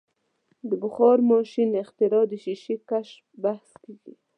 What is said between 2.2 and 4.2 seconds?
د شیشې کشف بحث کیږي.